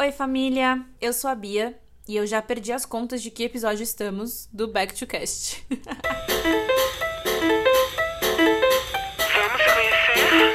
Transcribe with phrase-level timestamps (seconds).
[0.00, 0.86] Oi, família!
[0.98, 1.78] Eu sou a Bia
[2.08, 5.62] e eu já perdi as contas de que episódio estamos do Back to Cast.
[5.68, 5.84] Vamos
[9.74, 10.54] conhecer?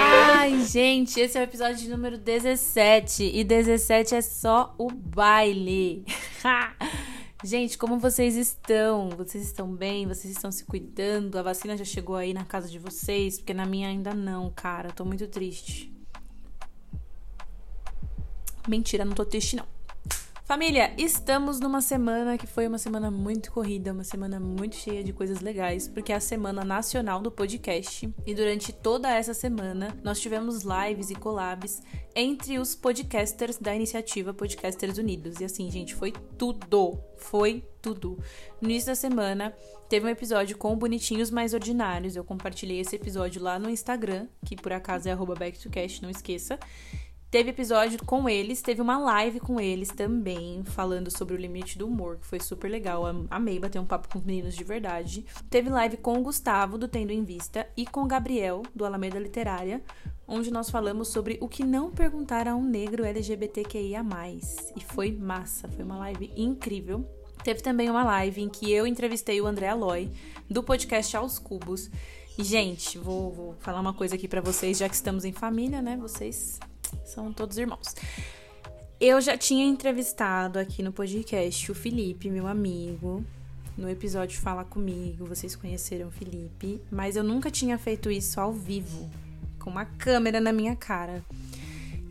[0.00, 6.04] Ai, gente, esse é o episódio número 17 e 17 é só o baile.
[7.44, 9.10] gente, como vocês estão?
[9.10, 10.08] Vocês estão bem?
[10.08, 11.38] Vocês estão se cuidando?
[11.38, 13.38] A vacina já chegou aí na casa de vocês?
[13.38, 14.90] Porque na minha ainda não, cara.
[14.90, 15.94] Tô muito triste.
[18.68, 19.66] Mentira, não tô triste não.
[20.46, 25.12] Família, estamos numa semana que foi uma semana muito corrida, uma semana muito cheia de
[25.12, 28.08] coisas legais, porque é a semana nacional do podcast.
[28.24, 31.82] E durante toda essa semana, nós tivemos lives e collabs
[32.14, 35.40] entre os podcasters da iniciativa Podcasters Unidos.
[35.40, 36.96] E assim, gente, foi tudo.
[37.16, 38.16] Foi tudo.
[38.60, 39.52] No início da semana,
[39.88, 42.14] teve um episódio com Bonitinhos Mais Ordinários.
[42.14, 46.56] Eu compartilhei esse episódio lá no Instagram, que por acaso é @backtocast, não esqueça.
[47.36, 51.86] Teve episódio com eles, teve uma live com eles também, falando sobre o limite do
[51.86, 53.04] humor, que foi super legal.
[53.30, 55.22] Amei bater um papo com os meninos de verdade.
[55.50, 59.18] Teve live com o Gustavo, do Tendo em Vista, e com o Gabriel, do Alameda
[59.18, 59.82] Literária,
[60.26, 64.02] onde nós falamos sobre o que não perguntar a um negro LGBTQIA.
[64.74, 67.06] E foi massa, foi uma live incrível.
[67.44, 70.10] Teve também uma live em que eu entrevistei o André Aloy,
[70.48, 71.90] do podcast Aos Cubos.
[72.38, 75.82] E, gente, vou, vou falar uma coisa aqui para vocês, já que estamos em família,
[75.82, 75.98] né?
[75.98, 76.58] Vocês
[77.04, 77.94] são todos irmãos.
[78.98, 83.22] Eu já tinha entrevistado aqui no podcast o Felipe, meu amigo,
[83.76, 85.26] no episódio Fala Comigo.
[85.26, 89.10] Vocês conheceram o Felipe, mas eu nunca tinha feito isso ao vivo,
[89.58, 91.22] com uma câmera na minha cara.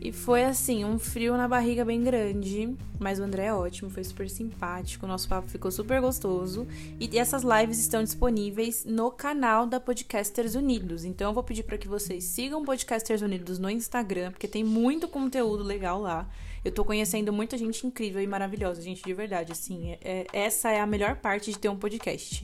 [0.05, 4.03] E foi assim, um frio na barriga bem grande, mas o André é ótimo, foi
[4.03, 6.67] super simpático, o nosso papo ficou super gostoso.
[6.99, 11.05] E essas lives estão disponíveis no canal da Podcasters Unidos.
[11.05, 15.07] Então eu vou pedir para que vocês sigam Podcasters Unidos no Instagram, porque tem muito
[15.07, 16.29] conteúdo legal lá.
[16.65, 19.91] Eu tô conhecendo muita gente incrível e maravilhosa, gente, de verdade, assim.
[19.91, 22.43] É, é essa é a melhor parte de ter um podcast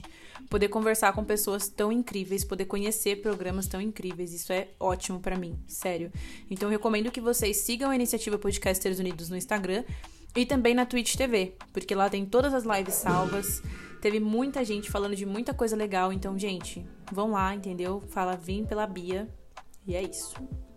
[0.52, 4.34] poder conversar com pessoas tão incríveis, poder conhecer programas tão incríveis.
[4.34, 6.12] Isso é ótimo para mim, sério.
[6.50, 9.82] Então eu recomendo que vocês sigam a iniciativa Podcasters Unidos no Instagram
[10.36, 13.62] e também na Twitch TV, porque lá tem todas as lives salvas.
[14.02, 18.02] Teve muita gente falando de muita coisa legal, então, gente, vão lá, entendeu?
[18.08, 19.28] Fala, vim pela Bia.
[19.86, 20.34] E é isso,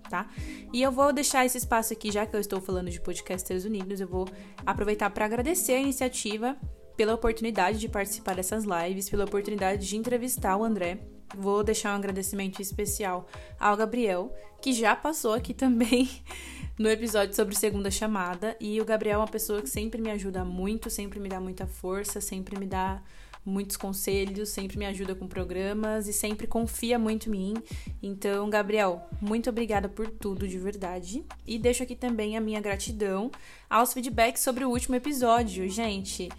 [0.10, 0.28] tá?
[0.74, 4.00] E eu vou deixar esse espaço aqui, já que eu estou falando de Podcasters Unidos,
[4.00, 4.28] eu vou
[4.66, 6.58] aproveitar para agradecer a iniciativa
[6.96, 11.00] pela oportunidade de participar dessas lives, pela oportunidade de entrevistar o André.
[11.36, 13.28] Vou deixar um agradecimento especial
[13.60, 16.10] ao Gabriel, que já passou aqui também
[16.80, 18.56] no episódio sobre segunda chamada.
[18.60, 21.68] E o Gabriel é uma pessoa que sempre me ajuda muito, sempre me dá muita
[21.68, 23.02] força, sempre me dá
[23.46, 27.54] muitos conselhos, sempre me ajuda com programas e sempre confia muito em mim.
[28.02, 31.24] Então, Gabriel, muito obrigada por tudo de verdade.
[31.46, 33.30] E deixo aqui também a minha gratidão
[33.70, 35.70] aos feedbacks sobre o último episódio.
[35.70, 36.30] Gente,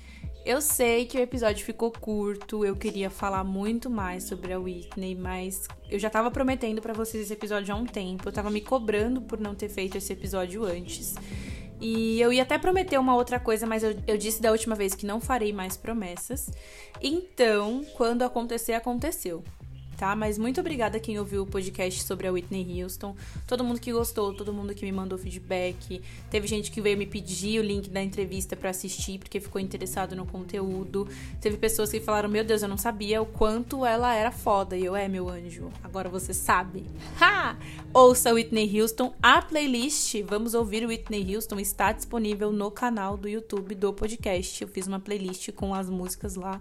[0.47, 5.17] eu sei que o episódio ficou curto, eu queria falar muito mais sobre a Whitney,
[5.17, 8.61] mas eu já tava prometendo para vocês esse episódio há um tempo, eu tava me
[8.61, 11.17] cobrando por não ter feito esse episódio antes.
[11.81, 14.95] E eu ia até prometer uma outra coisa, mas eu, eu disse da última vez
[14.95, 16.51] que não farei mais promessas.
[17.03, 19.43] Então, quando acontecer, aconteceu
[19.97, 20.15] tá?
[20.15, 23.17] Mas muito obrigada a quem ouviu o podcast sobre a Whitney Houston.
[23.47, 26.01] Todo mundo que gostou, todo mundo que me mandou feedback.
[26.31, 30.15] Teve gente que veio me pedir o link da entrevista para assistir porque ficou interessado
[30.15, 31.09] no conteúdo.
[31.41, 34.77] Teve pessoas que falaram: Meu Deus, eu não sabia o quanto ela era foda.
[34.77, 36.85] E eu, é, meu anjo, agora você sabe.
[37.19, 37.57] Ha!
[37.95, 39.15] Ouça Whitney Houston.
[39.23, 44.63] A playlist Vamos Ouvir Whitney Houston está disponível no canal do YouTube do podcast.
[44.63, 46.61] Eu fiz uma playlist com as músicas lá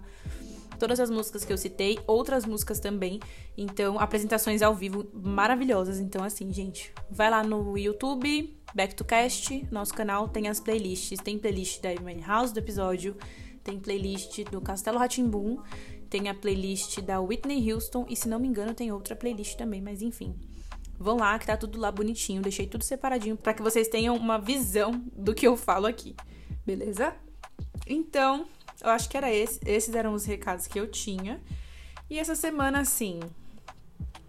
[0.76, 3.20] todas as músicas que eu citei, outras músicas também.
[3.56, 5.98] Então, apresentações ao vivo maravilhosas.
[5.98, 11.18] Então, assim, gente, vai lá no YouTube, Back to Cast, nosso canal tem as playlists.
[11.20, 13.16] Tem playlist da Amy House do episódio,
[13.64, 15.58] tem playlist do Castelo Ratimbum,
[16.08, 19.80] tem a playlist da Whitney Houston e, se não me engano, tem outra playlist também,
[19.80, 20.34] mas enfim.
[20.98, 24.38] Vão lá que tá tudo lá bonitinho, deixei tudo separadinho para que vocês tenham uma
[24.38, 26.14] visão do que eu falo aqui.
[26.64, 27.14] Beleza?
[27.86, 28.46] Então,
[28.82, 31.40] eu acho que era esse, esses eram os recados que eu tinha.
[32.08, 33.20] E essa semana, assim,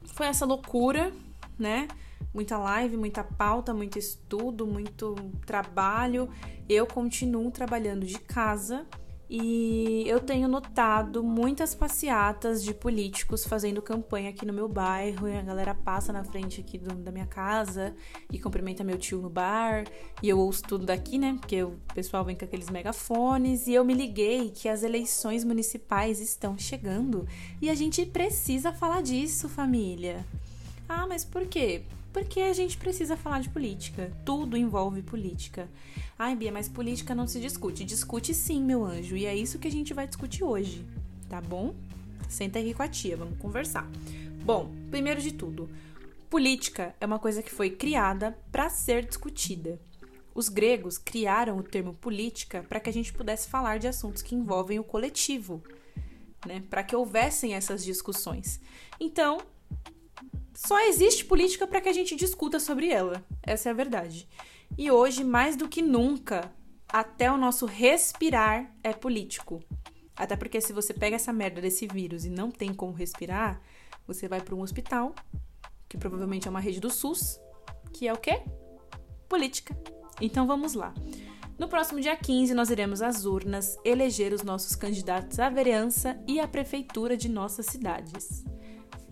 [0.06, 1.12] foi essa loucura,
[1.58, 1.88] né?
[2.34, 5.16] Muita live, muita pauta, muito estudo, muito
[5.46, 6.30] trabalho.
[6.68, 8.86] Eu continuo trabalhando de casa
[9.29, 15.27] e eu tenho notado muitas passeatas de políticos fazendo campanha aqui no meu bairro.
[15.27, 17.94] E a galera passa na frente aqui do, da minha casa
[18.31, 19.83] e cumprimenta meu tio no bar.
[20.24, 21.35] E eu ouço tudo daqui, né?
[21.39, 23.68] Porque o pessoal vem com aqueles megafones.
[23.68, 27.27] E eu me liguei que as eleições municipais estão chegando.
[27.62, 30.25] E a gente precisa falar disso, família.
[30.88, 31.83] Ah, mas por quê?
[32.18, 34.12] Porque a gente precisa falar de política.
[34.25, 35.69] Tudo envolve política.
[36.18, 37.86] Ai, Bia, mas política não se discute.
[37.86, 39.16] Discute sim, meu anjo.
[39.16, 40.84] E é isso que a gente vai discutir hoje,
[41.30, 41.75] tá bom?
[42.28, 43.88] Senta aqui com a tia, vamos conversar.
[44.44, 45.69] Bom, primeiro de tudo,
[46.28, 49.80] política é uma coisa que foi criada para ser discutida.
[50.34, 54.34] Os gregos criaram o termo política para que a gente pudesse falar de assuntos que
[54.34, 55.62] envolvem o coletivo,
[56.48, 56.63] né?
[56.68, 58.60] Para que houvessem essas discussões.
[59.00, 59.38] Então,
[60.57, 63.24] só existe política para que a gente discuta sobre ela.
[63.44, 64.27] Essa é a verdade.
[64.75, 66.51] E hoje, mais do que nunca,
[66.89, 69.62] até o nosso respirar é político.
[70.15, 73.62] Até porque se você pega essa merda desse vírus e não tem como respirar,
[74.07, 75.13] você vai para um hospital,
[75.88, 77.39] que provavelmente é uma rede do SUS,
[77.94, 78.42] que é o quê?
[79.30, 79.77] Política.
[80.19, 80.92] Então vamos lá.
[81.60, 86.39] No próximo dia 15, nós iremos às urnas eleger os nossos candidatos à vereança e
[86.39, 88.44] à prefeitura de nossas cidades.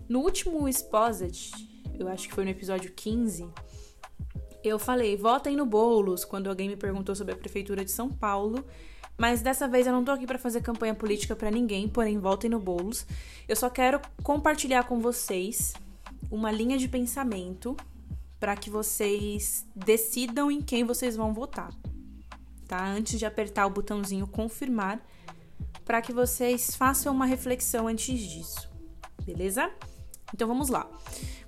[0.08, 1.52] No último Exposit,
[1.98, 3.48] eu acho que foi no episódio 15,
[4.62, 8.64] eu falei, votem no Boulos, quando alguém me perguntou sobre a prefeitura de São Paulo.
[9.16, 12.50] Mas dessa vez eu não tô aqui para fazer campanha política para ninguém, porém votem
[12.50, 13.06] no Boulos.
[13.48, 15.72] Eu só quero compartilhar com vocês
[16.30, 17.76] uma linha de pensamento
[18.38, 21.72] para que vocês decidam em quem vocês vão votar,
[22.68, 22.86] tá?
[22.86, 25.00] Antes de apertar o botãozinho confirmar,
[25.84, 28.68] para que vocês façam uma reflexão antes disso,
[29.24, 29.72] beleza?
[30.32, 30.90] Então vamos lá.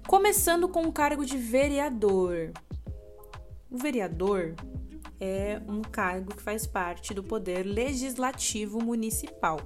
[0.06, 2.52] Começando com o cargo de vereador.
[3.70, 4.54] O vereador
[5.20, 9.60] é um cargo que faz parte do poder legislativo municipal.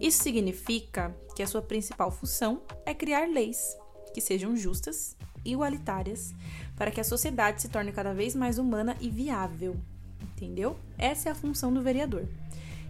[0.00, 3.76] Isso significa que a sua principal função é criar leis
[4.12, 6.32] que sejam justas igualitárias
[6.76, 9.76] para que a sociedade se torne cada vez mais humana e viável.
[10.22, 10.76] Entendeu?
[10.96, 12.26] Essa é a função do vereador.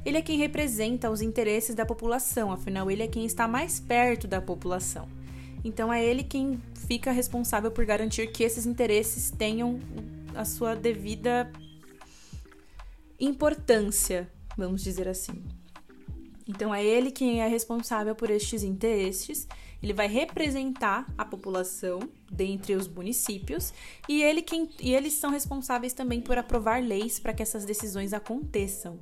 [0.05, 4.27] Ele é quem representa os interesses da população, afinal, ele é quem está mais perto
[4.27, 5.09] da população.
[5.65, 9.81] Então, é ele quem fica responsável por garantir que esses interesses tenham
[10.35, 11.51] a sua devida
[13.19, 15.43] importância, vamos dizer assim.
[16.47, 19.49] Então, é ele quem é responsável por estes interesses
[19.85, 22.01] ele vai representar a população
[22.33, 23.71] dentre os municípios
[24.09, 28.15] e, ele quem, e eles são responsáveis também por aprovar leis para que essas decisões
[28.15, 28.99] aconteçam.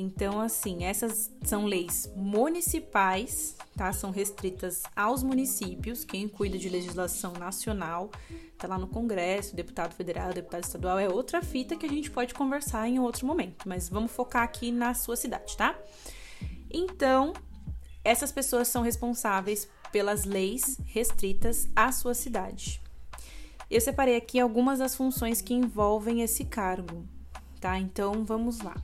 [0.00, 3.92] Então, assim, essas são leis municipais, tá?
[3.92, 6.04] São restritas aos municípios.
[6.04, 8.08] Quem cuida de legislação nacional
[8.56, 12.32] tá lá no Congresso, deputado federal, deputado estadual, é outra fita que a gente pode
[12.32, 13.68] conversar em outro momento.
[13.68, 15.76] Mas vamos focar aqui na sua cidade, tá?
[16.70, 17.32] Então,
[18.04, 22.80] essas pessoas são responsáveis pelas leis restritas à sua cidade.
[23.68, 27.04] Eu separei aqui algumas das funções que envolvem esse cargo,
[27.60, 27.76] tá?
[27.80, 28.76] Então vamos lá.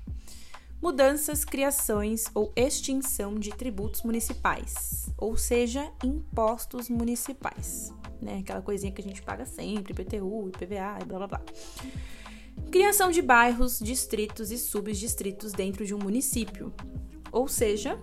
[0.85, 7.91] Mudanças, criações ou extinção de tributos municipais, ou seja, impostos municipais,
[8.21, 8.41] né?
[8.41, 11.43] Aquela coisinha que a gente paga sempre, IPTU, IPVA e blá blá blá.
[12.71, 16.71] Criação de bairros, distritos e subdistritos dentro de um município,
[17.33, 17.99] ou seja,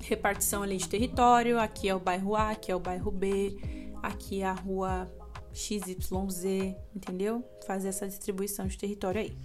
[0.00, 3.56] repartição ali de território, aqui é o bairro A, aqui é o bairro B,
[4.00, 5.12] aqui é a rua
[5.52, 7.44] XYZ, entendeu?
[7.66, 9.36] Fazer essa distribuição de território aí.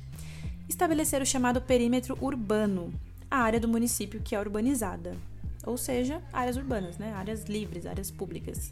[0.68, 2.94] Estabelecer o chamado perímetro urbano,
[3.30, 5.16] a área do município que é urbanizada,
[5.66, 7.14] ou seja, áreas urbanas, né?
[7.14, 8.72] Áreas livres, áreas públicas.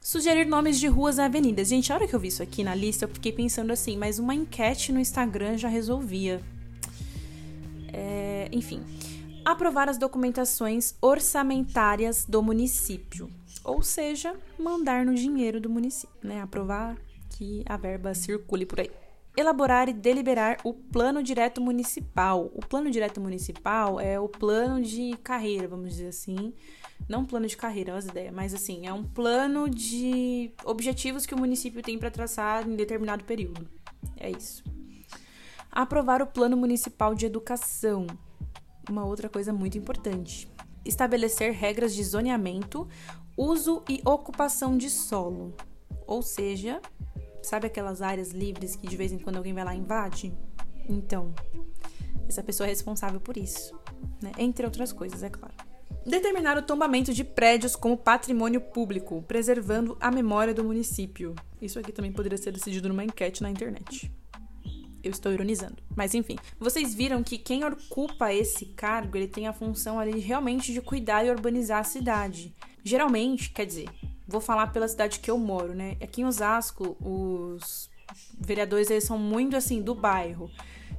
[0.00, 1.68] Sugerir nomes de ruas e avenidas.
[1.68, 4.18] Gente, a hora que eu vi isso aqui na lista, eu fiquei pensando assim, mas
[4.18, 6.40] uma enquete no Instagram já resolvia.
[7.92, 8.82] É, enfim
[9.44, 13.30] aprovar as documentações orçamentárias do município,
[13.64, 16.40] ou seja, mandar no dinheiro do município, né?
[16.40, 16.96] Aprovar
[17.30, 18.90] que a verba circule por aí.
[19.36, 22.50] Elaborar e deliberar o plano direto municipal.
[22.54, 26.52] O plano direto municipal é o plano de carreira, vamos dizer assim.
[27.08, 31.38] Não plano de carreira, as ideias, mas assim, é um plano de objetivos que o
[31.38, 33.68] município tem para traçar em determinado período.
[34.16, 34.62] É isso.
[35.70, 38.06] Aprovar o plano municipal de educação
[38.88, 40.48] uma outra coisa muito importante:
[40.84, 42.88] estabelecer regras de zoneamento,
[43.36, 45.54] uso e ocupação de solo.
[46.06, 46.80] Ou seja,
[47.42, 50.32] sabe aquelas áreas livres que de vez em quando alguém vai lá e invade?
[50.88, 51.34] Então,
[52.28, 53.78] essa pessoa é responsável por isso,
[54.22, 54.32] né?
[54.38, 55.54] entre outras coisas, é claro.
[56.04, 61.34] Determinar o tombamento de prédios como patrimônio público, preservando a memória do município.
[61.60, 64.10] Isso aqui também poderia ser decidido numa enquete na internet.
[65.02, 65.76] Eu estou ironizando.
[65.94, 70.72] Mas enfim, vocês viram que quem ocupa esse cargo, ele tem a função ali realmente
[70.72, 72.52] de cuidar e urbanizar a cidade.
[72.82, 73.88] Geralmente, quer dizer,
[74.32, 75.96] vou falar pela cidade que eu moro, né?
[76.02, 77.90] Aqui em Osasco, os
[78.40, 80.50] vereadores eles são muito assim do bairro.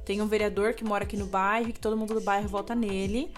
[0.06, 3.32] Tem um vereador que mora aqui no bairro, que todo mundo do bairro vota nele.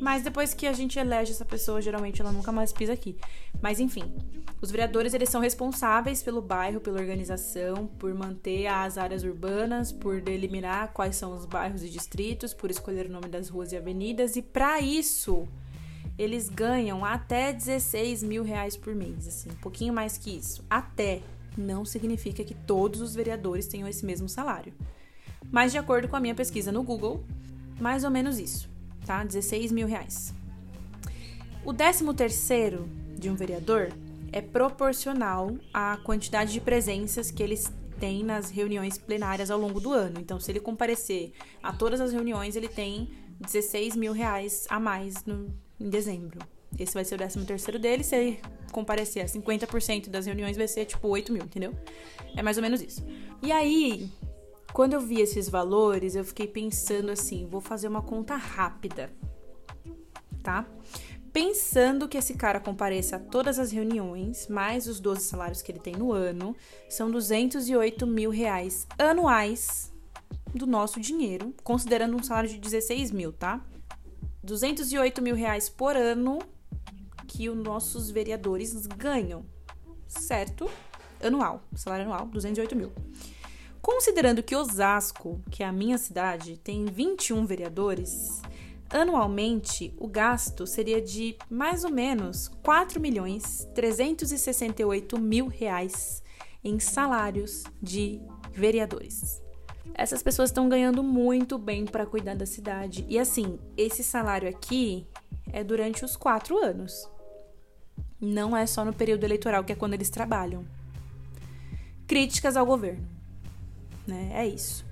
[0.00, 3.16] Mas depois que a gente elege essa pessoa, geralmente ela nunca mais pisa aqui.
[3.62, 4.14] Mas enfim,
[4.60, 10.20] os vereadores eles são responsáveis pelo bairro, pela organização, por manter as áreas urbanas, por
[10.20, 14.36] delimitar quais são os bairros e distritos, por escolher o nome das ruas e avenidas.
[14.36, 15.48] E para isso,
[16.18, 20.64] eles ganham até 16 mil reais por mês, assim, um pouquinho mais que isso.
[20.68, 21.22] Até
[21.56, 24.72] não significa que todos os vereadores tenham esse mesmo salário.
[25.50, 27.24] Mas de acordo com a minha pesquisa no Google,
[27.80, 28.68] mais ou menos isso
[29.06, 29.24] tá?
[29.24, 30.34] 16 mil reais.
[31.64, 33.90] O décimo terceiro de um vereador
[34.32, 39.92] é proporcional à quantidade de presenças que eles têm nas reuniões plenárias ao longo do
[39.92, 40.20] ano.
[40.20, 41.32] Então, se ele comparecer
[41.62, 43.08] a todas as reuniões, ele tem
[43.40, 46.38] 16 mil reais a mais no, em dezembro.
[46.78, 48.02] Esse vai ser o décimo terceiro dele.
[48.02, 48.40] Se ele
[48.72, 51.72] comparecer a 50% das reuniões, vai ser tipo 8 mil, entendeu?
[52.36, 53.04] É mais ou menos isso.
[53.42, 54.10] E aí,
[54.72, 59.10] quando eu vi esses valores, eu fiquei pensando assim: vou fazer uma conta rápida,
[60.42, 60.66] tá?
[61.32, 65.78] Pensando que esse cara compareça a todas as reuniões, mais os 12 salários que ele
[65.78, 66.56] tem no ano,
[66.88, 69.92] são 208 mil reais anuais
[70.54, 73.62] do nosso dinheiro, considerando um salário de 16 mil, tá?
[74.46, 76.38] 208 mil reais por ano
[77.26, 79.44] que os nossos vereadores ganham,
[80.06, 80.70] certo?
[81.20, 82.92] Anual, salário anual, 208 mil.
[83.82, 88.40] Considerando que Osasco, que é a minha cidade, tem 21 vereadores,
[88.88, 96.22] anualmente o gasto seria de mais ou menos 4 milhões 368 mil reais
[96.62, 98.20] em salários de
[98.52, 99.45] vereadores.
[99.94, 103.04] Essas pessoas estão ganhando muito bem para cuidar da cidade.
[103.08, 105.06] E assim, esse salário aqui
[105.52, 107.08] é durante os quatro anos.
[108.20, 110.64] Não é só no período eleitoral, que é quando eles trabalham.
[112.06, 113.16] Críticas ao governo
[114.06, 114.30] né?
[114.34, 114.84] É isso.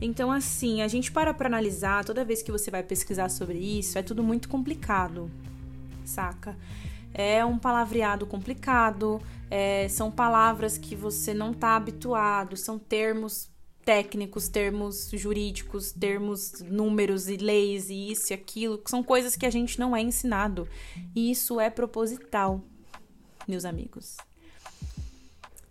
[0.00, 3.98] Então, assim, a gente para para analisar, toda vez que você vai pesquisar sobre isso,
[3.98, 5.30] é tudo muito complicado,
[6.04, 6.56] saca?
[7.14, 13.48] É um palavreado complicado, é, são palavras que você não tá habituado, são termos
[13.86, 19.50] técnicos, termos jurídicos, termos números e leis e isso e aquilo, são coisas que a
[19.50, 20.68] gente não é ensinado.
[21.14, 22.60] E isso é proposital,
[23.46, 24.16] meus amigos.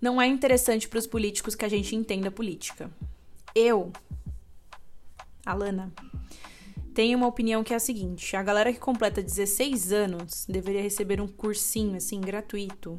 [0.01, 2.89] Não é interessante para os políticos que a gente entenda política.
[3.53, 3.91] Eu,
[5.45, 5.91] Alana,
[6.93, 11.19] tenho uma opinião que é a seguinte: a galera que completa 16 anos deveria receber
[11.19, 12.98] um cursinho assim gratuito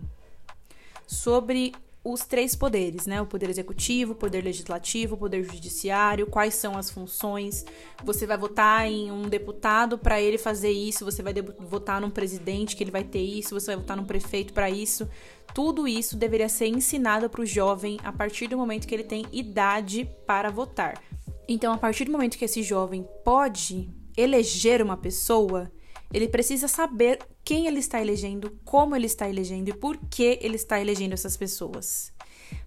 [1.06, 1.72] sobre
[2.12, 3.20] os três poderes, né?
[3.20, 7.64] O poder executivo, o poder legislativo, o poder judiciário, quais são as funções.
[8.04, 12.76] Você vai votar em um deputado para ele fazer isso, você vai votar num presidente
[12.76, 15.08] que ele vai ter isso, você vai votar num prefeito para isso.
[15.52, 19.26] Tudo isso deveria ser ensinado para o jovem a partir do momento que ele tem
[19.32, 21.02] idade para votar.
[21.48, 25.72] Então, a partir do momento que esse jovem pode eleger uma pessoa,
[26.12, 30.56] ele precisa saber quem ele está elegendo, como ele está elegendo e por que ele
[30.56, 32.12] está elegendo essas pessoas.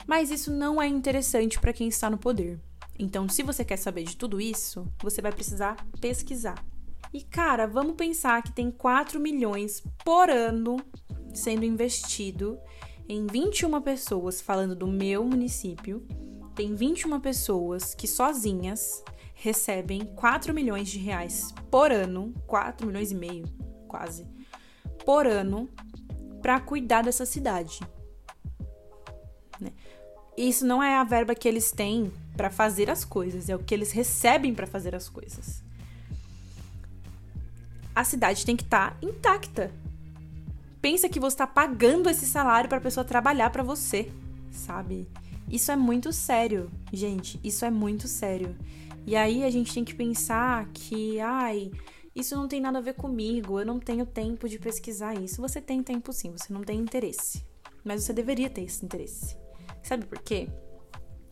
[0.05, 2.59] Mas isso não é interessante para quem está no poder.
[2.97, 6.63] Então, se você quer saber de tudo isso, você vai precisar pesquisar.
[7.13, 10.77] E cara, vamos pensar que tem 4 milhões por ano
[11.33, 12.59] sendo investido
[13.07, 16.05] em 21 pessoas falando do meu município.
[16.55, 19.03] Tem 21 pessoas que sozinhas
[19.41, 23.45] recebem 4 milhões de reais por ano, 4 milhões e meio,
[23.87, 24.27] quase,
[25.05, 25.69] por ano,
[26.41, 27.79] para cuidar dessa cidade.
[29.59, 29.71] Né?
[30.37, 33.73] Isso não é a verba que eles têm para fazer as coisas, é o que
[33.73, 35.63] eles recebem para fazer as coisas.
[37.95, 39.71] A cidade tem que estar tá intacta.
[40.81, 44.11] Pensa que você está pagando esse salário para a pessoa trabalhar para você,
[44.51, 45.07] sabe?
[45.49, 47.39] Isso é muito sério, gente.
[47.43, 48.55] Isso é muito sério.
[49.05, 51.71] E aí a gente tem que pensar que, ai,
[52.15, 55.41] isso não tem nada a ver comigo, eu não tenho tempo de pesquisar isso.
[55.41, 57.43] Você tem tempo sim, você não tem interesse.
[57.83, 59.37] Mas você deveria ter esse interesse.
[59.81, 60.49] Sabe por quê?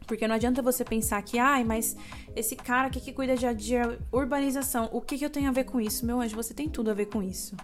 [0.07, 1.97] Porque não adianta você pensar que, ai, mas
[2.33, 3.75] esse cara aqui que cuida de,
[4.12, 6.05] urbanização, o que, que eu tenho a ver com isso?
[6.05, 7.55] Meu anjo, você tem tudo a ver com isso.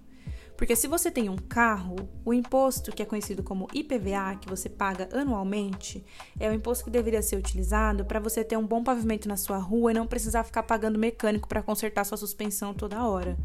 [0.64, 4.70] Porque se você tem um carro, o imposto que é conhecido como IPVA, que você
[4.70, 6.06] paga anualmente,
[6.40, 9.58] é o imposto que deveria ser utilizado para você ter um bom pavimento na sua
[9.58, 13.38] rua e não precisar ficar pagando mecânico para consertar sua suspensão toda hora.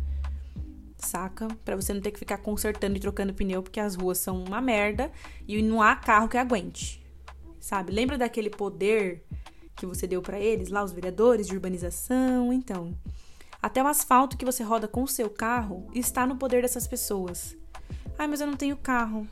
[0.97, 1.49] Saca?
[1.65, 4.61] Para você não ter que ficar consertando e trocando pneu porque as ruas são uma
[4.61, 5.11] merda
[5.49, 7.05] e não há carro que aguente.
[7.59, 7.91] Sabe?
[7.91, 9.27] Lembra daquele poder
[9.75, 12.53] que você deu para eles, lá os vereadores de urbanização?
[12.53, 12.95] Então,
[13.61, 17.57] até o asfalto que você roda com o seu carro está no poder dessas pessoas.
[18.17, 19.27] Ah, mas eu não tenho carro.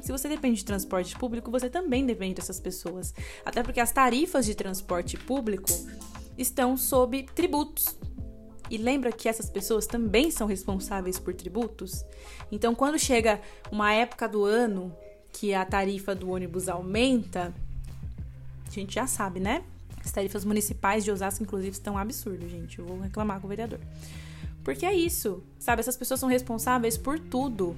[0.00, 3.14] Se você depende de transporte público, você também depende dessas pessoas.
[3.44, 5.68] Até porque as tarifas de transporte público
[6.38, 7.96] estão sob tributos.
[8.70, 12.04] E lembra que essas pessoas também são responsáveis por tributos?
[12.52, 14.96] Então, quando chega uma época do ano
[15.32, 17.52] que a tarifa do ônibus aumenta,
[18.66, 19.64] a gente já sabe, né?
[20.10, 22.80] As tarifas municipais de Osasco, inclusive, estão absurdas, gente.
[22.80, 23.78] Eu vou reclamar com o vereador.
[24.64, 25.78] Porque é isso, sabe?
[25.78, 27.76] Essas pessoas são responsáveis por tudo.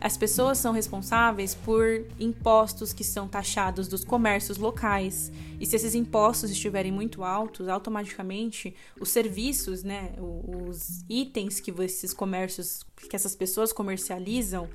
[0.00, 5.32] As pessoas são responsáveis por impostos que são taxados dos comércios locais.
[5.58, 12.14] E se esses impostos estiverem muito altos, automaticamente os serviços, né, os itens que esses
[12.14, 14.68] comércios, que essas pessoas comercializam,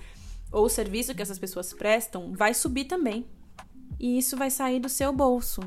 [0.51, 3.25] ou o serviço que essas pessoas prestam, vai subir também.
[3.97, 5.61] E isso vai sair do seu bolso,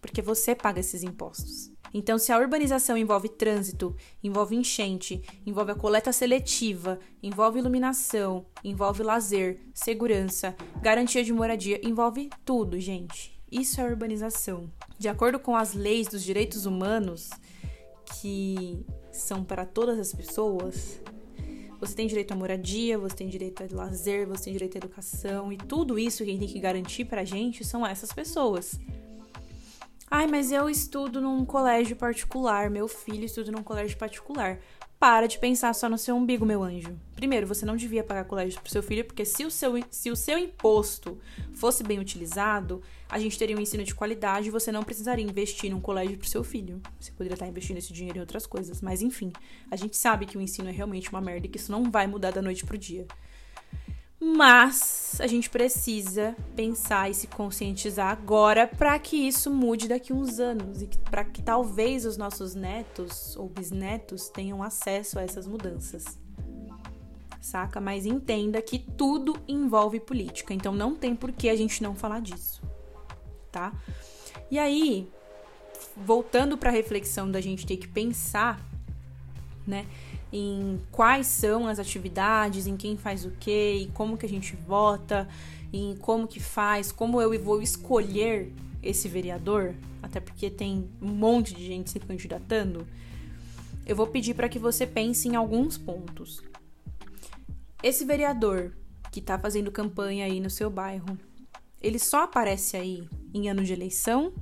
[0.00, 1.70] porque você paga esses impostos.
[1.92, 9.02] Então, se a urbanização envolve trânsito, envolve enchente, envolve a coleta seletiva, envolve iluminação, envolve
[9.02, 13.40] lazer, segurança, garantia de moradia, envolve tudo, gente.
[13.50, 14.70] Isso é urbanização.
[14.96, 17.30] De acordo com as leis dos direitos humanos,
[18.20, 21.00] que são para todas as pessoas,
[21.80, 25.52] você tem direito à moradia, você tem direito a lazer, você tem direito à educação,
[25.52, 28.78] e tudo isso quem tem que garantir pra gente são essas pessoas.
[30.12, 34.58] Ai, mas eu estudo num colégio particular, meu filho estuda num colégio particular.
[34.98, 36.98] Para de pensar só no seu umbigo, meu anjo.
[37.14, 40.16] Primeiro, você não devia pagar colégio pro seu filho, porque se o seu, se o
[40.16, 41.16] seu imposto
[41.54, 45.70] fosse bem utilizado, a gente teria um ensino de qualidade e você não precisaria investir
[45.70, 46.82] num colégio pro seu filho.
[46.98, 48.82] Você poderia estar investindo esse dinheiro em outras coisas.
[48.82, 49.32] Mas enfim,
[49.70, 52.08] a gente sabe que o ensino é realmente uma merda e que isso não vai
[52.08, 53.06] mudar da noite pro dia.
[54.20, 60.14] Mas a gente precisa pensar e se conscientizar agora para que isso mude daqui a
[60.14, 65.46] uns anos e para que talvez os nossos netos ou bisnetos tenham acesso a essas
[65.46, 66.18] mudanças.
[67.40, 67.80] Saca?
[67.80, 72.20] Mas entenda que tudo envolve política, então não tem por que a gente não falar
[72.20, 72.62] disso,
[73.50, 73.72] tá?
[74.50, 75.08] E aí,
[75.96, 78.60] voltando para a reflexão da gente ter que pensar,
[79.66, 79.86] né?
[80.32, 84.54] Em quais são as atividades, em quem faz o quê, e como que a gente
[84.54, 85.28] vota,
[85.72, 91.54] em como que faz, como eu vou escolher esse vereador, até porque tem um monte
[91.54, 92.86] de gente se candidatando,
[93.86, 96.42] eu vou pedir para que você pense em alguns pontos.
[97.82, 98.72] Esse vereador
[99.10, 101.18] que está fazendo campanha aí no seu bairro,
[101.80, 104.32] ele só aparece aí em ano de eleição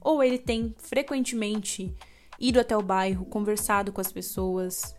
[0.00, 1.94] ou ele tem frequentemente
[2.38, 4.94] ido até o bairro, conversado com as pessoas,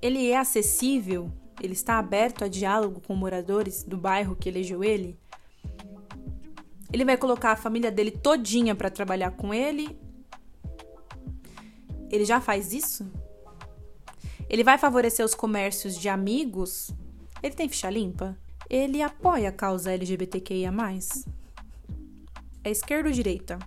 [0.00, 1.30] ele é acessível?
[1.60, 5.18] Ele está aberto a diálogo com moradores do bairro que elegeu ele?
[6.92, 9.98] Ele vai colocar a família dele todinha para trabalhar com ele?
[12.10, 13.10] Ele já faz isso?
[14.48, 16.90] Ele vai favorecer os comércios de amigos?
[17.42, 18.38] Ele tem ficha limpa?
[18.70, 20.72] Ele apoia a causa LGBTQIA+.
[22.64, 23.58] É esquerda ou direita?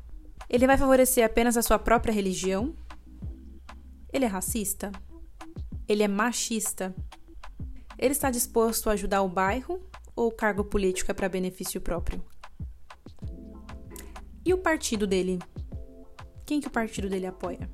[0.49, 2.73] Ele vai favorecer apenas a sua própria religião?
[4.11, 4.91] Ele é racista?
[5.91, 6.95] Ele é machista.
[7.99, 12.23] Ele está disposto a ajudar o bairro ou o cargo político é para benefício próprio?
[14.45, 15.37] E o partido dele?
[16.45, 17.69] Quem que o partido dele apoia?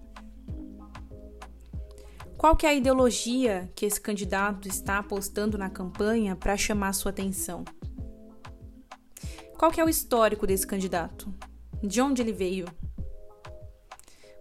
[2.39, 7.11] Qual que é a ideologia que esse candidato está apostando na campanha para chamar sua
[7.11, 7.63] atenção?
[9.59, 11.31] Qual que é o histórico desse candidato?
[11.83, 12.65] De onde ele veio?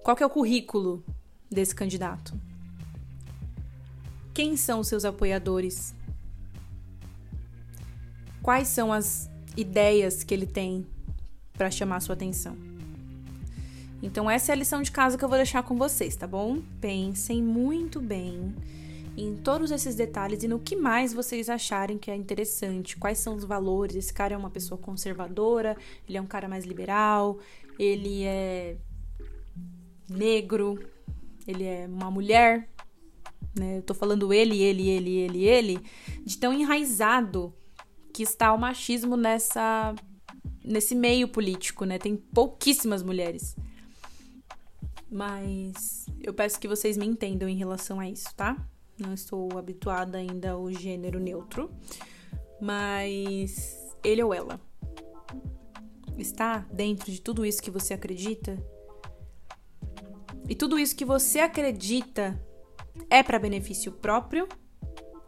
[0.03, 1.05] Qual que é o currículo
[1.51, 2.46] desse candidato?
[4.37, 5.95] Quem são os seus apoiadores?
[8.43, 10.87] Quais são as ideias que ele tem
[11.55, 12.55] para chamar sua atenção?
[14.03, 16.61] Então, essa é a lição de casa que eu vou deixar com vocês, tá bom?
[16.83, 18.55] Pensem muito bem
[19.17, 23.37] em todos esses detalhes e no que mais vocês acharem que é interessante, quais são
[23.37, 23.97] os valores.
[23.97, 27.39] Esse cara é uma pessoa conservadora, ele é um cara mais liberal,
[27.79, 28.77] ele é
[30.11, 30.79] negro,
[31.49, 32.69] ele é uma mulher
[33.59, 33.79] né?
[33.79, 35.81] Eu tô falando ele, ele, ele, ele, ele,
[36.25, 37.55] de tão enraizado
[38.13, 39.95] que está o machismo nessa
[40.65, 41.99] nesse meio político, né?
[41.99, 43.57] Tem pouquíssimas mulheres.
[45.11, 48.57] Mas eu peço que vocês me entendam em relação a isso, tá?
[48.99, 51.71] Não estou habituada ainda ao gênero neutro,
[52.61, 54.61] mas ele ou ela
[56.19, 58.59] está dentro de tudo isso que você acredita?
[60.49, 62.41] E tudo isso que você acredita
[63.09, 64.49] é para benefício próprio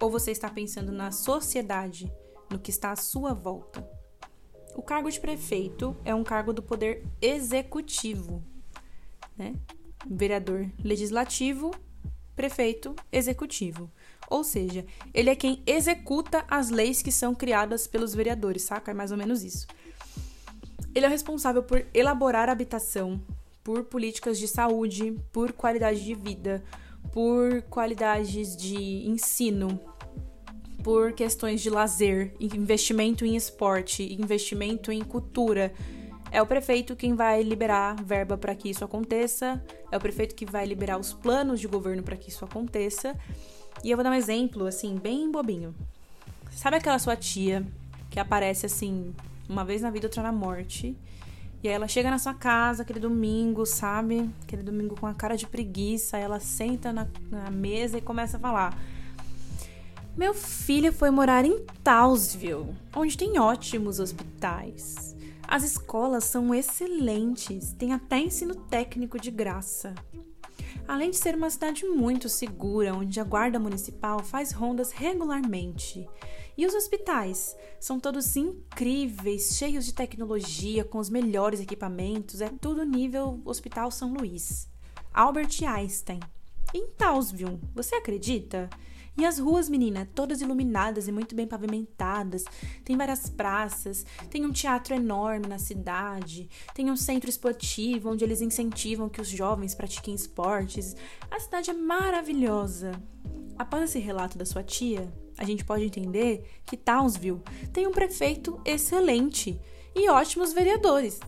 [0.00, 2.12] ou você está pensando na sociedade,
[2.50, 3.88] no que está à sua volta?
[4.74, 8.42] O cargo de prefeito é um cargo do poder executivo,
[9.36, 9.54] né?
[10.06, 11.72] Vereador legislativo,
[12.36, 13.90] prefeito executivo.
[14.30, 18.92] Ou seja, ele é quem executa as leis que são criadas pelos vereadores, saca?
[18.92, 19.66] É mais ou menos isso.
[20.94, 23.20] Ele é responsável por elaborar habitação,
[23.64, 26.62] por políticas de saúde, por qualidade de vida,
[27.12, 29.80] por qualidades de ensino,
[30.82, 35.72] por questões de lazer, investimento em esporte, investimento em cultura.
[36.30, 40.46] É o prefeito quem vai liberar verba para que isso aconteça, é o prefeito que
[40.46, 43.16] vai liberar os planos de governo para que isso aconteça.
[43.82, 45.74] E eu vou dar um exemplo, assim, bem bobinho.
[46.50, 47.64] Sabe aquela sua tia
[48.10, 49.14] que aparece assim,
[49.48, 50.96] uma vez na vida, outra na morte?
[51.62, 54.30] E aí ela chega na sua casa aquele domingo, sabe?
[54.42, 58.40] Aquele domingo com a cara de preguiça, ela senta na, na mesa e começa a
[58.40, 58.78] falar.
[60.16, 65.16] Meu filho foi morar em Townsville, onde tem ótimos hospitais.
[65.46, 69.94] As escolas são excelentes, tem até ensino técnico de graça.
[70.86, 76.08] Além de ser uma cidade muito segura, onde a guarda municipal faz rondas regularmente.
[76.58, 77.56] E os hospitais?
[77.78, 84.12] São todos incríveis, cheios de tecnologia, com os melhores equipamentos, é tudo nível Hospital São
[84.12, 84.68] Luís.
[85.14, 86.18] Albert Einstein.
[86.74, 88.68] Em Townsville, você acredita?
[89.16, 92.44] E as ruas, menina, todas iluminadas e muito bem pavimentadas.
[92.84, 98.40] Tem várias praças, tem um teatro enorme na cidade, tem um centro esportivo onde eles
[98.40, 100.96] incentivam que os jovens pratiquem esportes.
[101.30, 103.00] A cidade é maravilhosa.
[103.56, 107.40] Após esse relato da sua tia, a gente pode entender que Townsville
[107.72, 109.58] tem um prefeito excelente
[109.94, 111.20] e ótimos vereadores.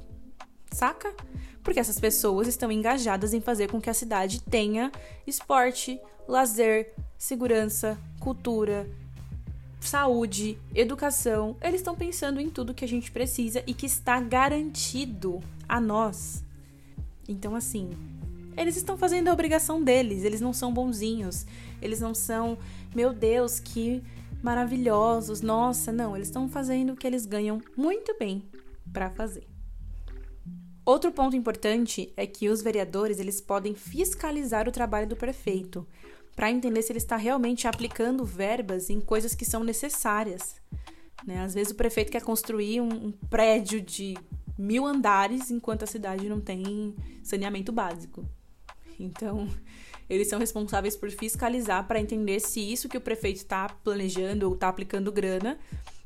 [0.73, 1.15] Saca?
[1.63, 4.91] Porque essas pessoas estão engajadas em fazer com que a cidade tenha
[5.27, 8.89] esporte, lazer, segurança, cultura,
[9.81, 11.57] saúde, educação.
[11.61, 16.45] Eles estão pensando em tudo que a gente precisa e que está garantido a nós.
[17.29, 17.91] Então, assim,
[18.61, 21.47] eles estão fazendo a obrigação deles, eles não são bonzinhos,
[21.81, 22.59] eles não são,
[22.95, 24.03] meu Deus, que
[24.43, 28.43] maravilhosos, nossa, não, eles estão fazendo o que eles ganham muito bem
[28.93, 29.47] para fazer.
[30.85, 35.87] Outro ponto importante é que os vereadores eles podem fiscalizar o trabalho do prefeito
[36.35, 40.57] para entender se ele está realmente aplicando verbas em coisas que são necessárias.
[41.27, 41.43] Né?
[41.43, 44.17] Às vezes o prefeito quer construir um, um prédio de
[44.59, 48.25] mil andares enquanto a cidade não tem saneamento básico.
[49.03, 49.49] Então,
[50.09, 54.55] eles são responsáveis por fiscalizar para entender se isso que o prefeito está planejando ou
[54.55, 55.59] está aplicando grana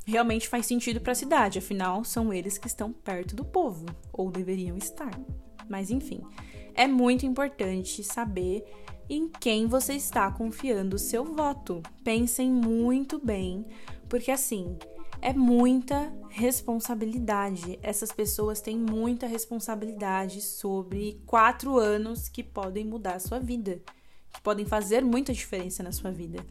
[0.07, 1.59] realmente faz sentido para a cidade.
[1.59, 5.19] Afinal, são eles que estão perto do povo, ou deveriam estar.
[5.69, 6.21] Mas enfim,
[6.75, 8.65] é muito importante saber
[9.09, 11.83] em quem você está confiando o seu voto.
[12.03, 13.67] Pensem muito bem,
[14.09, 14.77] porque assim,
[15.25, 17.79] é muita responsabilidade.
[17.83, 23.81] Essas pessoas têm muita responsabilidade sobre quatro anos que podem mudar a sua vida,
[24.31, 26.45] que podem fazer muita diferença na sua vida.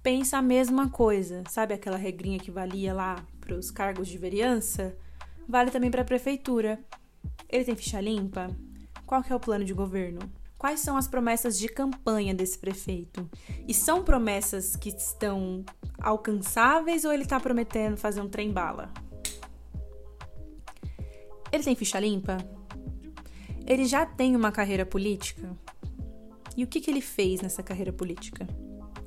[0.00, 4.96] Pensa a mesma coisa, sabe aquela regrinha que valia lá para os cargos de vereança?
[5.48, 6.78] Vale também para a prefeitura.
[7.48, 8.48] Ele tem ficha limpa?
[9.04, 10.20] Qual que é o plano de governo?
[10.62, 13.28] Quais são as promessas de campanha desse prefeito?
[13.66, 15.64] E são promessas que estão
[16.00, 18.88] alcançáveis ou ele está prometendo fazer um trem-bala?
[21.50, 22.36] Ele tem ficha limpa?
[23.66, 25.50] Ele já tem uma carreira política?
[26.56, 28.46] E o que, que ele fez nessa carreira política?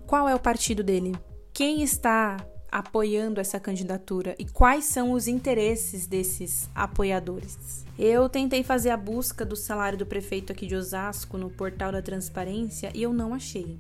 [0.06, 1.14] Qual é o partido dele?
[1.54, 2.36] Quem está
[2.76, 7.86] apoiando essa candidatura e quais são os interesses desses apoiadores.
[7.98, 12.02] Eu tentei fazer a busca do salário do prefeito aqui de Osasco no portal da
[12.02, 13.78] transparência e eu não achei.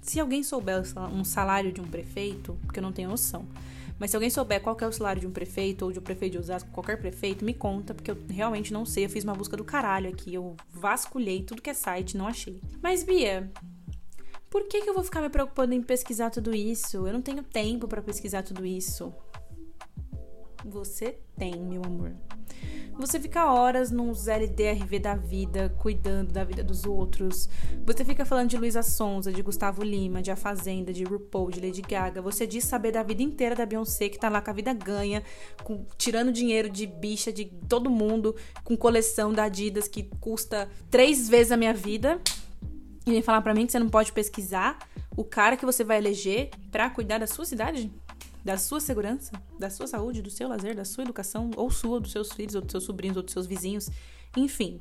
[0.00, 0.80] Se alguém souber
[1.12, 3.48] um salário de um prefeito, porque eu não tenho noção,
[3.98, 6.34] mas se alguém souber qual é o salário de um prefeito ou de um prefeito
[6.34, 9.06] de Osasco, qualquer prefeito, me conta, porque eu realmente não sei.
[9.06, 12.60] Eu fiz uma busca do caralho aqui, eu vasculhei tudo que é site, não achei.
[12.80, 13.50] Mas Bia,
[14.50, 17.06] por que, que eu vou ficar me preocupando em pesquisar tudo isso?
[17.06, 19.12] Eu não tenho tempo para pesquisar tudo isso.
[20.64, 22.12] Você tem, meu amor.
[22.98, 27.46] Você fica horas nos LDRV da vida, cuidando da vida dos outros.
[27.84, 31.60] Você fica falando de Luísa Sonza, de Gustavo Lima, de A Fazenda, de RuPaul, de
[31.60, 32.22] Lady Gaga.
[32.22, 35.22] Você diz saber da vida inteira da Beyoncé, que tá lá com a vida ganha,
[35.62, 41.28] com, tirando dinheiro de bicha de todo mundo, com coleção da Adidas que custa três
[41.28, 42.18] vezes a minha vida
[43.06, 44.78] e vem falar para mim que você não pode pesquisar
[45.16, 47.90] o cara que você vai eleger para cuidar da sua cidade,
[48.44, 52.10] da sua segurança, da sua saúde, do seu lazer, da sua educação, ou sua, dos
[52.10, 53.88] seus filhos, ou dos seus sobrinhos, ou dos seus vizinhos,
[54.36, 54.78] enfim.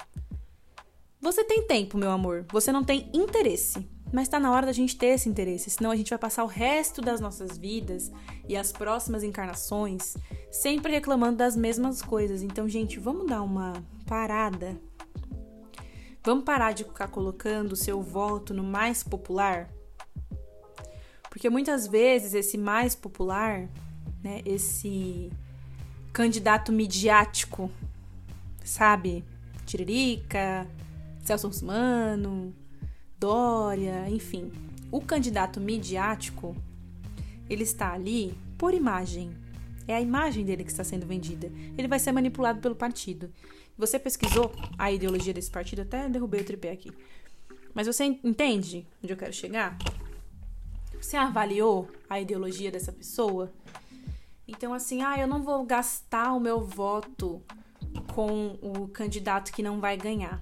[1.22, 4.98] Você tem tempo, meu amor, você não tem interesse, mas tá na hora da gente
[4.98, 8.12] ter esse interesse, senão a gente vai passar o resto das nossas vidas
[8.50, 10.16] e as próximas encarnações
[10.52, 12.42] sempre reclamando das mesmas coisas.
[12.42, 13.74] Então, gente, vamos dar uma
[14.06, 14.80] parada
[16.26, 19.70] Vamos parar de ficar colocando o seu voto no mais popular?
[21.30, 23.70] Porque muitas vezes esse mais popular,
[24.24, 25.32] né, esse
[26.12, 27.70] candidato midiático,
[28.64, 29.24] sabe?
[29.68, 30.68] Tiririca,
[31.24, 32.56] Celso Russmano,
[33.20, 34.52] Dória, enfim.
[34.92, 36.56] O candidato midiático,
[37.48, 39.30] ele está ali por imagem.
[39.88, 41.52] É a imagem dele que está sendo vendida.
[41.78, 43.32] Ele vai ser manipulado pelo partido.
[43.78, 45.82] Você pesquisou a ideologia desse partido?
[45.82, 46.92] Até derrubei o tripé aqui.
[47.74, 49.78] Mas você entende onde eu quero chegar?
[51.02, 53.52] Você avaliou a ideologia dessa pessoa?
[54.48, 57.44] Então, assim, ah, eu não vou gastar o meu voto
[58.14, 60.42] com o candidato que não vai ganhar.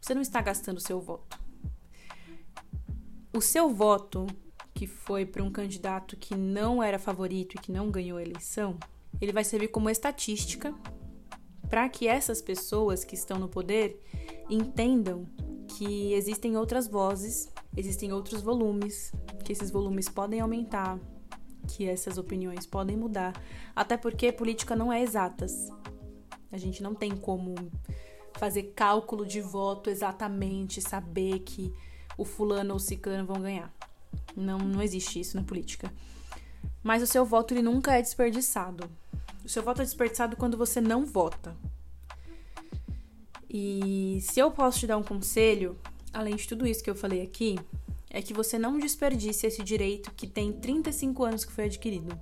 [0.00, 1.40] Você não está gastando o seu voto.
[3.32, 4.26] O seu voto,
[4.74, 8.76] que foi para um candidato que não era favorito e que não ganhou a eleição,
[9.18, 10.74] ele vai servir como estatística
[11.72, 13.98] para que essas pessoas que estão no poder
[14.50, 15.26] entendam
[15.66, 19.10] que existem outras vozes, existem outros volumes,
[19.42, 21.00] que esses volumes podem aumentar,
[21.66, 23.32] que essas opiniões podem mudar,
[23.74, 25.70] até porque política não é exatas.
[26.52, 27.54] A gente não tem como
[28.34, 31.72] fazer cálculo de voto exatamente, saber que
[32.18, 33.72] o fulano ou o ciclano vão ganhar.
[34.36, 35.90] Não, não existe isso na política.
[36.82, 38.90] Mas o seu voto ele nunca é desperdiçado.
[39.44, 41.56] O seu voto é desperdiçado quando você não vota.
[43.48, 45.78] E se eu posso te dar um conselho,
[46.12, 47.58] além de tudo isso que eu falei aqui,
[48.08, 52.18] é que você não desperdice esse direito que tem 35 anos que foi adquirido.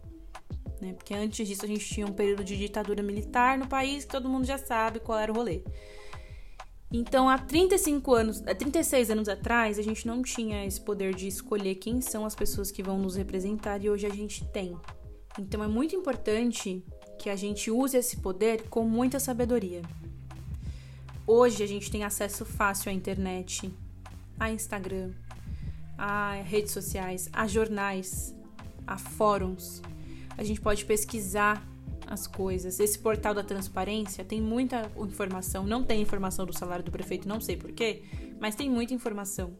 [0.80, 0.94] Né?
[0.94, 4.28] Porque antes disso a gente tinha um período de ditadura militar no país que todo
[4.28, 5.62] mundo já sabe qual era o rolê.
[6.92, 11.28] Então, há 35 anos, há 36 anos atrás, a gente não tinha esse poder de
[11.28, 14.76] escolher quem são as pessoas que vão nos representar e hoje a gente tem.
[15.38, 16.84] Então, é muito importante
[17.18, 19.82] que a gente use esse poder com muita sabedoria.
[21.26, 23.72] Hoje a gente tem acesso fácil à internet,
[24.38, 25.12] a Instagram,
[25.96, 28.34] a redes sociais, a jornais,
[28.86, 29.82] a fóruns.
[30.36, 31.62] A gente pode pesquisar
[32.06, 32.80] as coisas.
[32.80, 35.64] Esse portal da transparência tem muita informação.
[35.64, 38.02] Não tem informação do salário do prefeito, não sei porquê,
[38.40, 39.52] mas tem muita informação.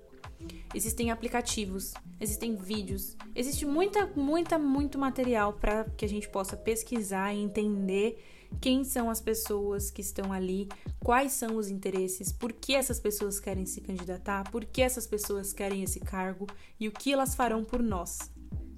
[0.73, 7.35] Existem aplicativos, existem vídeos, existe muita, muita, muito material para que a gente possa pesquisar
[7.35, 8.23] e entender
[8.61, 10.69] quem são as pessoas que estão ali,
[11.03, 15.53] quais são os interesses, por que essas pessoas querem se candidatar, por que essas pessoas
[15.53, 16.47] querem esse cargo
[16.79, 18.31] e o que elas farão por nós.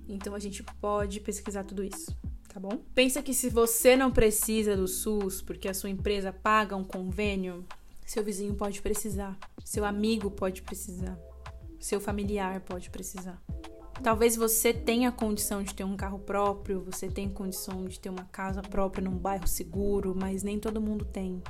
[0.09, 2.17] Então a gente pode pesquisar tudo isso,
[2.49, 2.83] tá bom?
[2.95, 7.65] Pensa que se você não precisa do SUS porque a sua empresa paga um convênio,
[8.07, 11.19] seu vizinho pode precisar, seu amigo pode precisar,
[11.83, 13.43] seu familiar pode precisar.
[14.03, 18.25] Talvez você tenha condição de ter um carro próprio, você tenha condição de ter uma
[18.25, 21.43] casa própria num bairro seguro, mas nem todo mundo tem.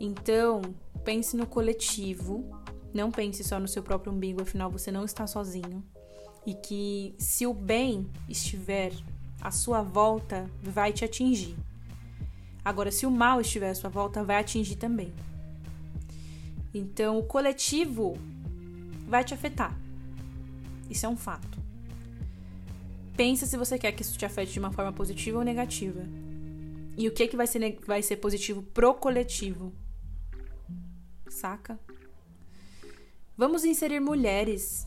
[0.00, 0.62] Então,
[1.04, 2.44] pense no coletivo,
[2.92, 5.84] não pense só no seu próprio umbigo, afinal você não está sozinho.
[6.46, 8.92] E que se o bem estiver
[9.40, 11.54] à sua volta, vai te atingir.
[12.64, 15.12] Agora, se o mal estiver à sua volta, vai atingir também.
[16.72, 18.16] Então, o coletivo
[19.08, 19.76] vai te afetar.
[20.90, 21.58] Isso é um fato.
[23.16, 26.06] Pensa se você quer que isso te afete de uma forma positiva ou negativa.
[26.96, 29.72] E o que, que vai, ser, vai ser positivo pro coletivo.
[31.28, 31.80] Saca?
[33.36, 34.86] Vamos inserir mulheres.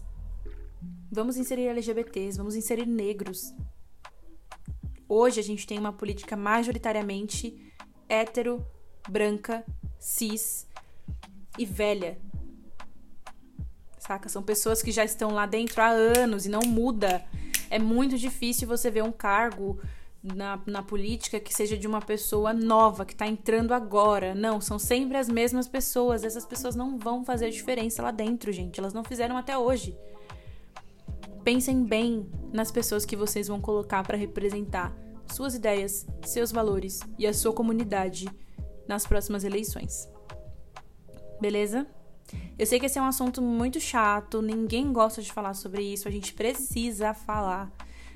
[1.11, 2.37] Vamos inserir LGBTs.
[2.37, 3.53] Vamos inserir negros.
[5.09, 7.73] Hoje a gente tem uma política majoritariamente
[8.07, 8.65] hétero,
[9.09, 9.65] branca,
[9.99, 10.67] cis
[11.57, 12.17] e velha
[14.01, 14.27] saca?
[14.27, 17.23] São pessoas que já estão lá dentro há anos e não muda.
[17.69, 19.79] É muito difícil você ver um cargo
[20.21, 24.33] na, na política que seja de uma pessoa nova, que está entrando agora.
[24.33, 26.23] Não, são sempre as mesmas pessoas.
[26.23, 28.79] Essas pessoas não vão fazer diferença lá dentro, gente.
[28.79, 29.95] Elas não fizeram até hoje.
[31.43, 34.95] Pensem bem nas pessoas que vocês vão colocar para representar
[35.31, 38.29] suas ideias, seus valores e a sua comunidade
[38.87, 40.09] nas próximas eleições.
[41.39, 41.87] Beleza?
[42.57, 46.07] Eu sei que esse é um assunto muito chato, ninguém gosta de falar sobre isso,
[46.07, 47.71] a gente precisa falar.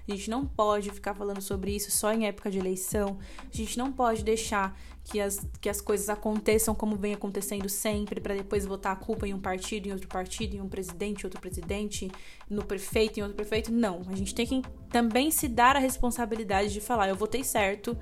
[0.07, 3.17] A gente não pode ficar falando sobre isso só em época de eleição.
[3.51, 8.21] A gente não pode deixar que as, que as coisas aconteçam como vem acontecendo sempre,
[8.21, 11.25] para depois botar a culpa em um partido, em outro partido, em um presidente, em
[11.25, 12.11] outro presidente,
[12.49, 13.71] no prefeito, em outro prefeito.
[13.71, 14.01] Não.
[14.07, 17.97] A gente tem que também se dar a responsabilidade de falar: eu votei certo,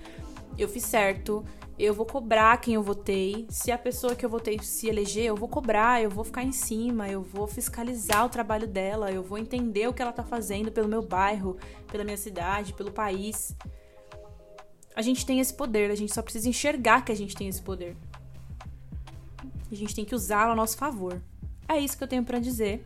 [0.57, 1.45] eu fiz certo,
[1.77, 3.47] eu vou cobrar quem eu votei.
[3.49, 6.51] Se a pessoa que eu votei se eleger, eu vou cobrar, eu vou ficar em
[6.51, 10.71] cima, eu vou fiscalizar o trabalho dela, eu vou entender o que ela tá fazendo
[10.71, 11.57] pelo meu bairro,
[11.87, 13.55] pela minha cidade, pelo país.
[14.95, 17.61] A gente tem esse poder, a gente só precisa enxergar que a gente tem esse
[17.61, 17.97] poder.
[19.71, 21.19] A gente tem que usá-lo a nosso favor.
[21.67, 22.85] É isso que eu tenho para dizer.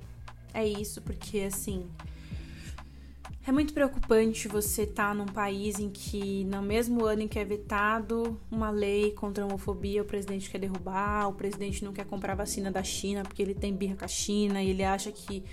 [0.54, 1.86] É isso, porque assim.
[3.48, 7.40] É muito preocupante você estar tá num país em que, no mesmo ano em que
[7.40, 12.06] é vetado uma lei contra a homofobia, o presidente quer derrubar, o presidente não quer
[12.06, 15.46] comprar vacina da China porque ele tem birra com a China e ele acha que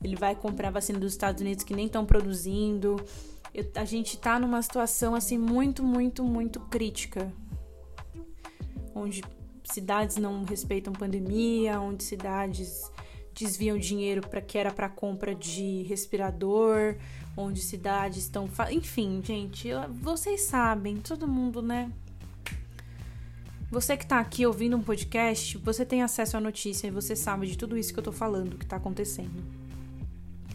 [0.00, 2.94] ele vai comprar vacina dos Estados Unidos que nem estão produzindo.
[3.52, 7.32] Eu, a gente tá numa situação assim muito, muito, muito crítica.
[8.94, 9.20] Onde
[9.64, 12.91] cidades não respeitam pandemia, onde cidades
[13.34, 16.96] desviam dinheiro para que era para compra de respirador,
[17.36, 21.90] onde cidades estão, enfim, gente, vocês sabem, todo mundo, né?
[23.70, 27.46] Você que tá aqui ouvindo um podcast, você tem acesso à notícia e você sabe
[27.46, 29.42] de tudo isso que eu tô falando, que tá acontecendo.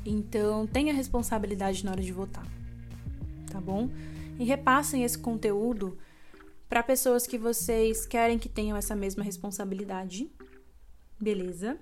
[0.05, 2.45] Então, tenha responsabilidade na hora de votar.
[3.51, 3.89] Tá bom?
[4.37, 5.97] E repassem esse conteúdo
[6.69, 10.29] para pessoas que vocês querem que tenham essa mesma responsabilidade.
[11.19, 11.77] Beleza?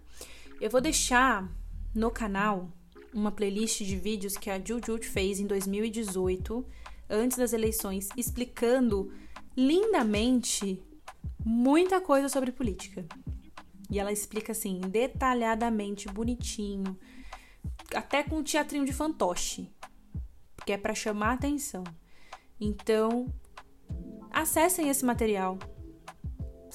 [0.59, 1.49] Eu vou deixar
[1.93, 2.71] no canal
[3.13, 6.65] uma playlist de vídeos que a Juju fez em 2018,
[7.09, 9.11] antes das eleições, explicando
[9.55, 10.81] lindamente
[11.43, 13.05] muita coisa sobre política.
[13.89, 16.97] E ela explica assim, detalhadamente, bonitinho,
[17.93, 19.69] até com um teatrinho de fantoche,
[20.65, 21.83] que é para chamar atenção.
[22.59, 23.27] Então,
[24.31, 25.59] acessem esse material.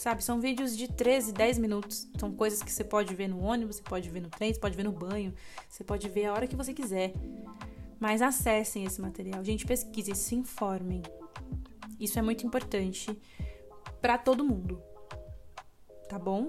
[0.00, 2.08] Sabe, são vídeos de 13, 10 minutos.
[2.18, 4.74] São coisas que você pode ver no ônibus, você pode ver no trem, você pode
[4.74, 5.34] ver no banho,
[5.68, 7.12] você pode ver a hora que você quiser.
[7.98, 9.44] Mas acessem esse material.
[9.44, 11.02] Gente, pesquisem, se informem.
[11.98, 13.14] Isso é muito importante
[14.00, 14.82] para todo mundo.
[16.08, 16.46] Tá bom?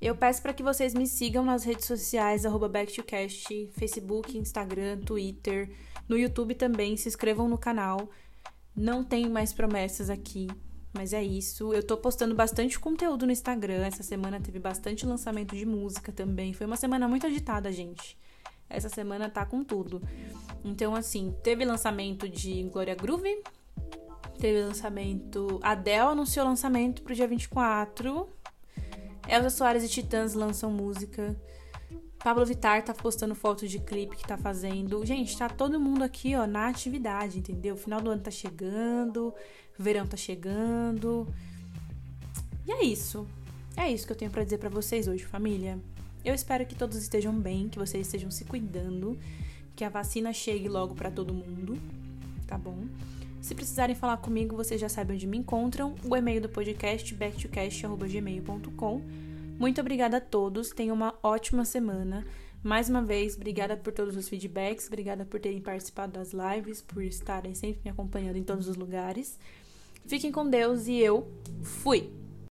[0.00, 5.70] Eu peço para que vocês me sigam nas redes sociais, BackToCast, Facebook, Instagram, Twitter,
[6.08, 8.08] no YouTube também, se inscrevam no canal.
[8.74, 10.48] Não tenho mais promessas aqui,
[10.98, 11.72] mas é isso.
[11.72, 13.86] Eu tô postando bastante conteúdo no Instagram.
[13.86, 16.52] Essa semana teve bastante lançamento de música também.
[16.52, 18.18] Foi uma semana muito agitada, gente.
[18.68, 20.02] Essa semana tá com tudo.
[20.64, 23.44] Então, assim, teve lançamento de Gloria Groove.
[24.40, 25.60] Teve lançamento.
[25.62, 28.28] Adele anunciou lançamento pro dia 24.
[29.28, 31.40] Elza Soares e Titãs lançam música.
[32.18, 35.06] Pablo Vittar tá postando fotos de clipe que tá fazendo.
[35.06, 37.76] Gente, tá todo mundo aqui, ó, na atividade, entendeu?
[37.76, 39.32] O final do ano tá chegando,
[39.78, 41.26] verão tá chegando.
[42.66, 43.26] E é isso.
[43.76, 45.78] É isso que eu tenho para dizer para vocês hoje, família.
[46.24, 49.16] Eu espero que todos estejam bem, que vocês estejam se cuidando,
[49.76, 51.78] que a vacina chegue logo para todo mundo,
[52.46, 52.86] tá bom?
[53.40, 55.94] Se precisarem falar comigo, vocês já sabem onde me encontram.
[56.04, 62.24] O e-mail do podcast backtocast@gmail.com muito obrigada a todos, tenham uma ótima semana.
[62.62, 67.02] Mais uma vez, obrigada por todos os feedbacks, obrigada por terem participado das lives, por
[67.02, 69.36] estarem sempre me acompanhando em todos os lugares.
[70.06, 71.28] Fiquem com Deus e eu
[71.62, 72.10] fui!